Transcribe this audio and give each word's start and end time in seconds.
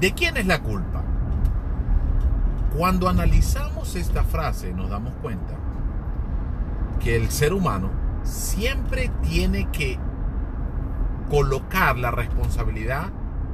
¿De 0.00 0.12
quién 0.12 0.36
es 0.36 0.46
la 0.46 0.60
culpa? 0.60 1.02
Cuando 2.76 3.08
analizamos 3.08 3.94
esta 3.94 4.24
frase 4.24 4.72
nos 4.72 4.90
damos 4.90 5.14
cuenta 5.22 5.54
que 6.98 7.16
el 7.16 7.30
ser 7.30 7.52
humano 7.52 7.90
siempre 8.24 9.10
tiene 9.22 9.68
que 9.70 9.98
colocar 11.30 11.96
la 11.96 12.10
responsabilidad 12.10 13.06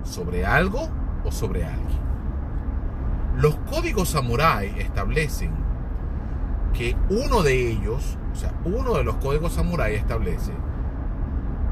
sobre 0.04 0.46
algo 0.46 0.88
o 1.24 1.30
sobre 1.30 1.64
alguien. 1.64 2.00
Los 3.36 3.56
códigos 3.70 4.08
samurái 4.08 4.74
establecen 4.78 5.52
que 6.72 6.96
uno 7.10 7.42
de 7.42 7.70
ellos, 7.70 8.16
o 8.32 8.36
sea, 8.36 8.54
uno 8.64 8.94
de 8.94 9.04
los 9.04 9.16
códigos 9.16 9.52
samurái 9.52 9.94
establece 9.94 10.52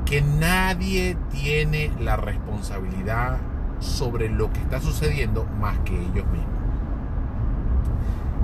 que 0.04 0.22
nadie 0.22 1.16
tiene 1.30 1.92
la 2.00 2.16
responsabilidad 2.16 3.38
sobre 3.80 4.28
lo 4.28 4.52
que 4.52 4.60
está 4.60 4.80
sucediendo 4.80 5.44
más 5.60 5.78
que 5.80 5.94
ellos 5.94 6.26
mismos. 6.26 6.58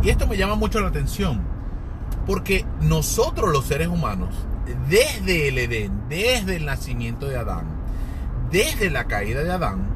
Y 0.02 0.11
esto 0.11 0.27
me 0.27 0.37
llama 0.37 0.55
mucho 0.55 0.80
la 0.80 0.88
atención, 0.88 1.41
porque 2.27 2.65
nosotros 2.80 3.51
los 3.51 3.65
seres 3.65 3.89
humanos, 3.89 4.34
desde 4.89 5.48
el 5.48 5.59
Edén, 5.59 6.09
desde 6.09 6.56
el 6.56 6.66
nacimiento 6.66 7.27
de 7.27 7.39
Adán, 7.39 7.66
desde 8.51 8.91
la 8.91 9.05
caída 9.05 9.42
de 9.42 9.52
Adán, 9.52 9.87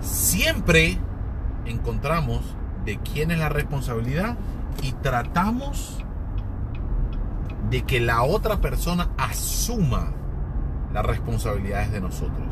siempre 0.00 0.98
encontramos 1.66 2.56
de 2.84 2.98
quién 2.98 3.30
es 3.30 3.38
la 3.38 3.48
responsabilidad 3.48 4.36
y 4.82 4.92
tratamos 4.92 5.98
de 7.70 7.82
que 7.82 8.00
la 8.00 8.22
otra 8.22 8.60
persona 8.60 9.10
asuma 9.16 10.12
las 10.92 11.04
responsabilidades 11.04 11.92
de 11.92 12.00
nosotros. 12.00 12.46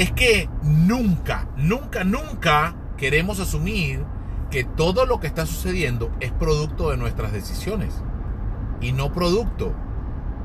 Es 0.00 0.12
que 0.12 0.48
nunca, 0.62 1.46
nunca, 1.58 2.04
nunca 2.04 2.74
queremos 2.96 3.38
asumir 3.38 4.02
que 4.50 4.64
todo 4.64 5.04
lo 5.04 5.20
que 5.20 5.26
está 5.26 5.44
sucediendo 5.44 6.10
es 6.20 6.32
producto 6.32 6.88
de 6.90 6.96
nuestras 6.96 7.32
decisiones 7.32 8.02
y 8.80 8.92
no 8.92 9.12
producto 9.12 9.74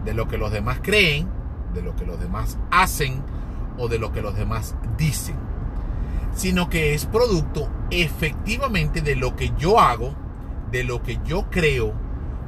de 0.04 0.14
lo 0.14 0.28
que 0.28 0.38
los 0.38 0.52
demás 0.52 0.80
creen, 0.84 1.30
de 1.74 1.82
lo 1.82 1.96
que 1.96 2.06
los 2.06 2.20
demás 2.20 2.60
hacen 2.70 3.24
o 3.78 3.88
de 3.88 3.98
lo 3.98 4.12
que 4.12 4.22
los 4.22 4.36
demás 4.36 4.76
dicen, 4.98 5.38
sino 6.34 6.68
que 6.70 6.94
es 6.94 7.06
producto 7.06 7.70
efectivamente 7.92 9.00
de 9.00 9.16
lo 9.16 9.38
que 9.38 9.54
yo 9.58 9.80
hago, 9.80 10.14
de 10.70 10.84
lo 10.84 11.02
que 11.02 11.18
yo 11.24 11.50
creo, 11.50 11.94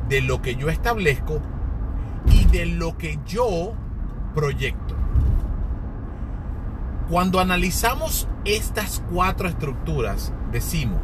de 0.10 0.20
lo 0.20 0.42
que 0.42 0.56
yo 0.56 0.68
establezco 0.68 1.40
y 2.34 2.44
de 2.48 2.66
lo 2.66 2.98
que 2.98 3.18
yo 3.26 3.76
proyecto. 4.36 4.97
Cuando 7.10 7.40
analizamos 7.40 8.28
estas 8.44 9.02
cuatro 9.10 9.48
estructuras, 9.48 10.34
decimos, 10.52 11.00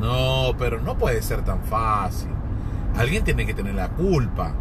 no, 0.00 0.52
pero 0.58 0.80
no 0.80 0.96
puede 0.96 1.20
ser 1.20 1.42
tan 1.42 1.62
fácil. 1.64 2.30
Alguien 2.96 3.24
tiene 3.24 3.44
que 3.44 3.52
tener 3.52 3.74
la 3.74 3.90
culpa. 3.90 4.52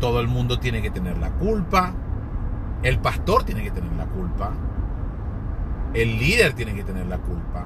Todo 0.00 0.20
el 0.20 0.28
mundo 0.28 0.58
tiene 0.58 0.82
que 0.82 0.90
tener 0.90 1.16
la 1.16 1.30
culpa. 1.30 1.94
El 2.82 2.98
pastor 2.98 3.44
tiene 3.44 3.62
que 3.62 3.70
tener 3.70 3.92
la 3.92 4.04
culpa. 4.04 4.52
El 5.94 6.18
líder 6.18 6.52
tiene 6.52 6.74
que 6.74 6.84
tener 6.84 7.06
la 7.06 7.16
culpa. 7.18 7.64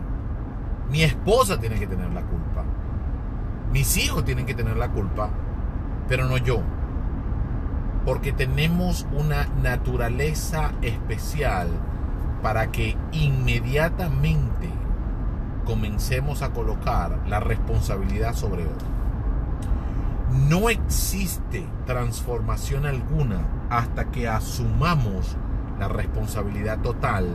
Mi 0.88 1.02
esposa 1.02 1.58
tiene 1.58 1.80
que 1.80 1.88
tener 1.88 2.10
la 2.10 2.22
culpa. 2.22 2.62
Mis 3.72 3.96
hijos 3.96 4.24
tienen 4.24 4.46
que 4.46 4.54
tener 4.54 4.76
la 4.76 4.88
culpa, 4.88 5.30
pero 6.06 6.26
no 6.26 6.36
yo. 6.36 6.62
Porque 8.04 8.32
tenemos 8.32 9.06
una 9.12 9.46
naturaleza 9.62 10.72
especial 10.82 11.68
para 12.42 12.72
que 12.72 12.96
inmediatamente 13.12 14.68
comencemos 15.64 16.42
a 16.42 16.50
colocar 16.50 17.20
la 17.28 17.40
responsabilidad 17.40 18.34
sobre 18.34 18.64
otro. 18.64 18.88
No 20.48 20.70
existe 20.70 21.66
transformación 21.86 22.86
alguna 22.86 23.46
hasta 23.70 24.10
que 24.10 24.28
asumamos 24.28 25.36
la 25.78 25.88
responsabilidad 25.88 26.80
total 26.80 27.28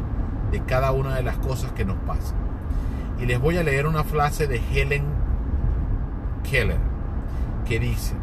de 0.51 0.61
cada 0.63 0.91
una 0.91 1.15
de 1.15 1.23
las 1.23 1.37
cosas 1.37 1.71
que 1.71 1.85
nos 1.85 1.97
pasan. 1.99 2.37
Y 3.19 3.25
les 3.25 3.39
voy 3.39 3.57
a 3.57 3.63
leer 3.63 3.87
una 3.87 4.03
frase 4.03 4.47
de 4.47 4.61
Helen 4.73 5.05
Keller 6.49 6.79
que 7.67 7.79
dice, 7.79 8.15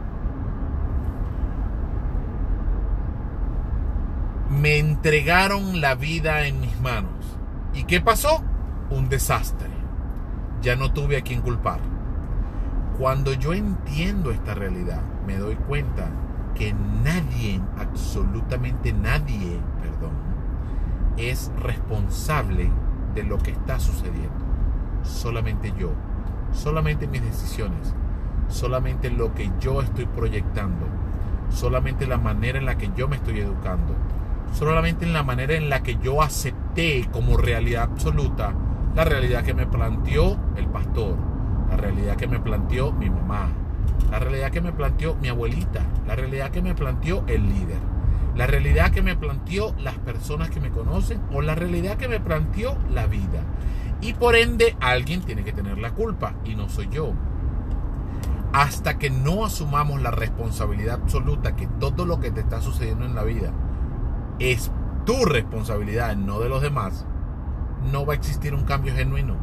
me 4.54 4.78
entregaron 4.78 5.80
la 5.80 5.96
vida 5.96 6.46
en 6.46 6.60
mis 6.60 6.80
manos. 6.80 7.12
¿Y 7.74 7.84
qué 7.84 8.00
pasó? 8.00 8.42
Un 8.88 9.08
desastre. 9.08 9.68
Ya 10.62 10.76
no 10.76 10.92
tuve 10.92 11.16
a 11.16 11.22
quien 11.22 11.42
culpar. 11.42 11.80
Cuando 12.98 13.32
yo 13.32 13.52
entiendo 13.52 14.30
esta 14.30 14.54
realidad, 14.54 15.02
me 15.26 15.36
doy 15.36 15.56
cuenta 15.56 16.08
que 16.54 16.72
nadie, 16.72 17.60
absolutamente 17.76 18.92
nadie, 18.92 19.58
perdón, 19.82 20.12
es 21.16 21.50
responsable 21.58 22.70
de 23.14 23.24
lo 23.24 23.38
que 23.38 23.50
está 23.50 23.80
sucediendo. 23.80 24.44
Solamente 25.02 25.74
yo, 25.76 25.90
solamente 26.52 27.08
mis 27.08 27.22
decisiones, 27.22 27.92
solamente 28.46 29.10
lo 29.10 29.34
que 29.34 29.50
yo 29.58 29.82
estoy 29.82 30.06
proyectando, 30.06 30.86
solamente 31.50 32.06
la 32.06 32.18
manera 32.18 32.58
en 32.58 32.66
la 32.66 32.78
que 32.78 32.90
yo 32.96 33.08
me 33.08 33.16
estoy 33.16 33.40
educando, 33.40 33.96
solamente 34.52 35.04
en 35.04 35.12
la 35.12 35.22
manera 35.22 35.54
en 35.54 35.68
la 35.68 35.82
que 35.82 35.96
yo 36.02 36.22
acepté 36.22 37.08
como 37.12 37.36
realidad 37.36 37.84
absoluta 37.84 38.54
la 38.94 39.04
realidad 39.04 39.42
que 39.42 39.54
me 39.54 39.66
planteó 39.66 40.36
el 40.56 40.66
pastor, 40.68 41.16
la 41.68 41.76
realidad 41.76 42.16
que 42.16 42.28
me 42.28 42.38
planteó 42.38 42.92
mi 42.92 43.10
mamá, 43.10 43.48
la 44.10 44.20
realidad 44.20 44.52
que 44.52 44.60
me 44.60 44.72
planteó 44.72 45.16
mi 45.16 45.28
abuelita, 45.28 45.80
la 46.06 46.14
realidad 46.14 46.50
que 46.52 46.62
me 46.62 46.76
planteó 46.76 47.24
el 47.26 47.48
líder, 47.48 47.80
la 48.36 48.46
realidad 48.46 48.92
que 48.92 49.02
me 49.02 49.16
planteó 49.16 49.74
las 49.78 49.98
personas 49.98 50.50
que 50.50 50.60
me 50.60 50.70
conocen 50.70 51.20
o 51.32 51.42
la 51.42 51.56
realidad 51.56 51.96
que 51.96 52.06
me 52.06 52.20
planteó 52.20 52.76
la 52.92 53.06
vida. 53.06 53.42
Y 54.00 54.12
por 54.12 54.36
ende 54.36 54.76
alguien 54.80 55.22
tiene 55.22 55.42
que 55.42 55.52
tener 55.52 55.78
la 55.78 55.92
culpa 55.92 56.34
y 56.44 56.54
no 56.54 56.68
soy 56.68 56.88
yo. 56.88 57.12
Hasta 58.52 58.98
que 58.98 59.10
no 59.10 59.44
asumamos 59.44 60.02
la 60.02 60.12
responsabilidad 60.12 61.00
absoluta 61.02 61.56
que 61.56 61.66
todo 61.66 62.04
lo 62.04 62.20
que 62.20 62.30
te 62.30 62.40
está 62.40 62.60
sucediendo 62.60 63.04
en 63.04 63.16
la 63.16 63.24
vida 63.24 63.50
es 64.38 64.70
tu 65.04 65.24
responsabilidad, 65.24 66.16
no 66.16 66.40
de 66.40 66.48
los 66.48 66.62
demás, 66.62 67.06
no 67.92 68.06
va 68.06 68.14
a 68.14 68.16
existir 68.16 68.54
un 68.54 68.64
cambio 68.64 68.94
genuino, 68.94 69.36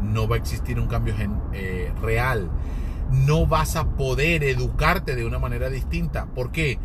no 0.00 0.28
va 0.28 0.36
a 0.36 0.38
existir 0.38 0.78
un 0.78 0.86
cambio 0.86 1.14
eh, 1.52 1.92
real, 2.00 2.50
no 3.10 3.46
vas 3.46 3.76
a 3.76 3.96
poder 3.96 4.44
educarte 4.44 5.16
de 5.16 5.24
una 5.24 5.38
manera 5.38 5.70
distinta. 5.70 6.26
¿Por 6.26 6.52
qué? 6.52 6.78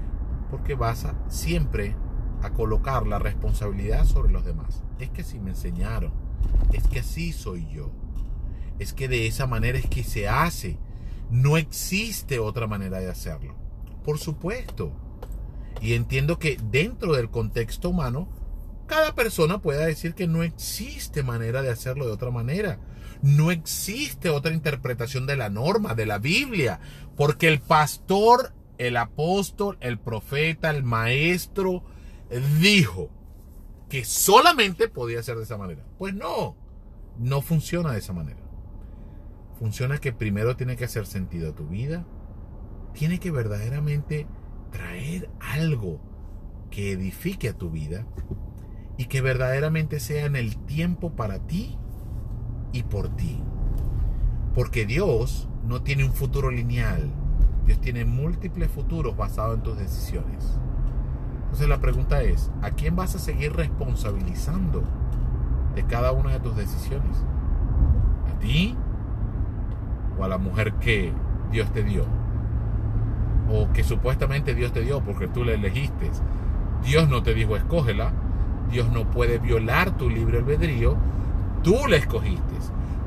Porque 0.50 0.76
vas 0.76 1.06
a 1.06 1.16
siempre 1.30 1.96
a 2.42 2.52
colocar 2.52 3.06
la 3.08 3.20
responsabilidad 3.20 4.06
sobre 4.06 4.32
los 4.32 4.46
demás. 4.46 4.84
Es 5.00 5.10
que 5.10 5.22
así 5.22 5.40
me 5.40 5.52
enseñaron, 5.52 6.14
es 6.72 6.88
que 6.88 7.00
así 7.00 7.32
soy 7.32 7.68
yo, 7.68 7.92
es 8.80 8.94
que 8.94 9.08
de 9.08 9.28
esa 9.28 9.48
manera 9.48 9.78
es 9.78 9.88
que 9.88 10.04
se 10.04 10.28
hace. 10.28 10.78
No 11.30 11.58
existe 11.58 12.40
otra 12.40 12.68
manera 12.68 13.00
de 13.00 13.10
hacerlo. 13.10 13.56
Por 14.04 14.20
supuesto. 14.20 14.92
Y 15.84 15.96
entiendo 15.96 16.40
que 16.40 16.58
dentro 16.72 17.12
del 17.12 17.30
contexto 17.30 17.90
humano, 17.90 18.30
cada 18.88 19.16
persona 19.16 19.62
pueda 19.62 19.86
decir 19.86 20.16
que 20.16 20.28
no 20.28 20.42
existe 20.42 21.24
manera 21.24 21.62
de 21.62 21.70
hacerlo 21.70 22.06
de 22.06 22.14
otra 22.14 22.32
manera. 22.32 22.80
No 23.22 23.52
existe 23.52 24.30
otra 24.30 24.54
interpretación 24.54 25.26
de 25.26 25.36
la 25.36 25.50
norma, 25.50 25.94
de 25.94 26.06
la 26.06 26.20
Biblia, 26.20 26.80
porque 27.18 27.50
el 27.50 27.60
pastor, 27.60 28.54
el 28.78 28.96
apóstol, 28.96 29.78
el 29.82 30.00
profeta, 30.00 30.70
el 30.70 30.84
maestro 30.84 31.84
dijo 32.62 33.10
que 33.90 34.06
solamente 34.06 34.88
podía 34.88 35.22
ser 35.22 35.36
de 35.36 35.44
esa 35.44 35.58
manera. 35.58 35.84
Pues 35.98 36.14
no, 36.14 36.56
no 37.20 37.42
funciona 37.42 37.92
de 37.92 38.00
esa 38.00 38.14
manera. 38.14 38.40
Funciona 39.60 39.98
que 39.98 40.14
primero 40.14 40.56
tiene 40.56 40.78
que 40.78 40.86
hacer 40.86 41.06
sentido 41.08 41.50
a 41.50 41.56
tu 41.56 41.68
vida, 41.68 42.08
tiene 42.94 43.20
que 43.20 43.32
verdaderamente 43.32 44.28
traer 44.74 45.30
algo 45.40 46.02
que 46.70 46.92
edifique 46.92 47.48
a 47.48 47.58
tu 47.58 47.70
vida 47.70 48.06
y 48.98 49.06
que 49.06 49.22
verdaderamente 49.22 50.00
sea 50.00 50.26
en 50.26 50.36
el 50.36 50.58
tiempo 50.58 51.12
para 51.12 51.40
ti 51.40 51.78
y 52.74 52.84
por 52.84 53.16
ti. 53.16 53.42
Porque 54.54 54.86
Dios 54.86 55.48
no 55.64 55.84
tiene 55.84 56.04
un 56.04 56.12
futuro 56.12 56.52
lineal. 56.52 57.14
Dios 57.66 57.80
tiene 57.80 58.04
múltiples 58.04 58.70
futuros 58.70 59.16
basados 59.16 59.56
en 59.56 59.64
tus 59.64 59.78
decisiones. 59.78 60.60
Entonces 61.44 61.70
la 61.70 61.80
pregunta 61.80 62.24
es, 62.24 62.52
¿a 62.62 62.72
quién 62.72 62.96
vas 62.96 63.16
a 63.16 63.20
seguir 63.20 63.54
responsabilizando 63.54 64.84
de 65.76 65.86
cada 65.86 66.12
una 66.12 66.32
de 66.32 66.40
tus 66.40 66.56
decisiones? 66.56 67.16
¿A 68.28 68.40
ti? 68.40 68.76
¿O 70.18 70.24
a 70.24 70.28
la 70.28 70.40
mujer 70.40 70.74
que 70.76 71.14
Dios 71.52 71.72
te 71.72 71.84
dio? 71.84 72.23
¿O 73.56 73.72
que 73.72 73.84
supuestamente 73.84 74.56
Dios 74.56 74.74
te 74.74 74.82
dio 74.82 75.02
porque 75.02 75.28
tú 75.28 75.44
la 75.44 75.54
elegiste? 75.54 76.10
Dios 76.84 77.08
no 77.08 77.22
te 77.22 77.36
dijo 77.36 77.56
escógela, 77.56 78.12
Dios 78.72 78.92
no 78.92 79.12
puede 79.12 79.38
violar 79.38 79.96
tu 79.96 80.10
libre 80.10 80.40
albedrío. 80.40 80.98
Tú 81.62 81.86
le 81.88 81.98
escogiste. 81.98 82.42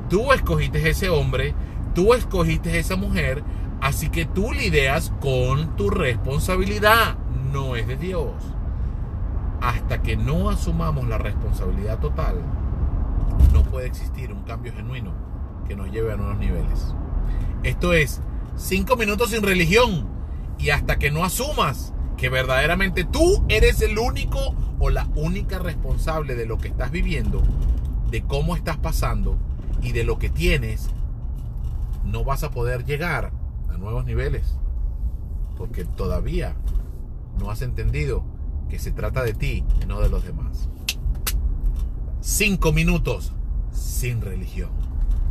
Tú 0.09 0.31
escogiste 0.31 0.89
ese 0.89 1.09
hombre, 1.09 1.53
tú 1.93 2.13
escogiste 2.13 2.79
esa 2.79 2.95
mujer, 2.95 3.43
así 3.81 4.07
que 4.09 4.25
tú 4.25 4.53
lidias 4.53 5.11
con 5.19 5.75
tu 5.75 5.89
responsabilidad, 5.89 7.17
no 7.51 7.75
es 7.75 7.85
de 7.85 7.97
Dios. 7.97 8.31
Hasta 9.59 10.01
que 10.01 10.15
no 10.15 10.49
asumamos 10.49 11.09
la 11.09 11.17
responsabilidad 11.17 11.99
total, 11.99 12.35
no 13.51 13.63
puede 13.63 13.87
existir 13.87 14.31
un 14.31 14.43
cambio 14.43 14.71
genuino 14.71 15.11
que 15.67 15.75
nos 15.75 15.91
lleve 15.91 16.13
a 16.13 16.15
nuevos 16.15 16.37
niveles. 16.37 16.95
Esto 17.63 17.91
es 17.91 18.21
cinco 18.55 18.95
minutos 18.95 19.31
sin 19.31 19.43
religión 19.43 20.16
y 20.57 20.69
hasta 20.71 20.97
que 20.97 21.11
no 21.11 21.23
asumas 21.23 21.93
que 22.17 22.29
verdaderamente 22.29 23.03
tú 23.03 23.43
eres 23.47 23.81
el 23.81 23.97
único 23.99 24.55
o 24.79 24.89
la 24.89 25.07
única 25.15 25.59
responsable 25.59 26.35
de 26.35 26.45
lo 26.45 26.57
que 26.57 26.67
estás 26.67 26.91
viviendo, 26.91 27.43
de 28.09 28.23
cómo 28.23 28.55
estás 28.55 28.77
pasando 28.77 29.37
y 29.81 29.91
de 29.91 30.03
lo 30.03 30.17
que 30.17 30.29
tienes, 30.29 30.89
no 32.03 32.23
vas 32.23 32.43
a 32.43 32.51
poder 32.51 32.85
llegar 32.85 33.31
a 33.69 33.77
nuevos 33.77 34.05
niveles. 34.05 34.57
Porque 35.57 35.85
todavía 35.85 36.55
no 37.39 37.51
has 37.51 37.61
entendido 37.61 38.23
que 38.69 38.79
se 38.79 38.91
trata 38.91 39.23
de 39.23 39.33
ti 39.33 39.63
y 39.81 39.85
no 39.85 39.99
de 39.99 40.09
los 40.09 40.23
demás. 40.23 40.69
Cinco 42.21 42.71
minutos 42.73 43.33
sin 43.71 44.21
religión. 44.21 44.76